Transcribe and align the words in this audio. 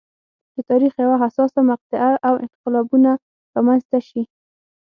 د 0.55 0.57
تاریخ 0.69 0.93
یوه 1.03 1.15
حساسه 1.23 1.59
مقطعه 1.71 2.11
او 2.27 2.33
انقلابونه 2.45 3.11
رامنځته 3.55 3.99
شي. 4.07 4.21